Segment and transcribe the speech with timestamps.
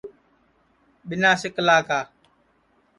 [1.07, 1.99] ٻینا سکلا کا